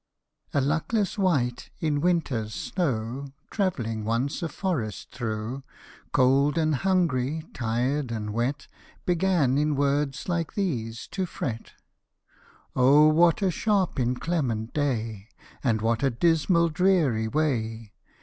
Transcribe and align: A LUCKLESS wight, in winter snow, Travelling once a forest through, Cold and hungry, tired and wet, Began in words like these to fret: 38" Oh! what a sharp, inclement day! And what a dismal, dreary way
A 0.51 0.61
LUCKLESS 0.61 1.19
wight, 1.19 1.69
in 1.79 2.01
winter 2.01 2.49
snow, 2.49 3.27
Travelling 3.51 4.03
once 4.03 4.41
a 4.41 4.49
forest 4.49 5.11
through, 5.11 5.61
Cold 6.11 6.57
and 6.57 6.73
hungry, 6.77 7.45
tired 7.53 8.11
and 8.11 8.33
wet, 8.33 8.65
Began 9.05 9.59
in 9.59 9.75
words 9.75 10.27
like 10.27 10.53
these 10.55 11.05
to 11.09 11.27
fret: 11.27 11.73
38" 12.73 12.73
Oh! 12.77 13.07
what 13.09 13.43
a 13.43 13.51
sharp, 13.51 13.99
inclement 13.99 14.73
day! 14.73 15.27
And 15.63 15.83
what 15.83 16.01
a 16.01 16.09
dismal, 16.09 16.69
dreary 16.69 17.27
way 17.27 17.91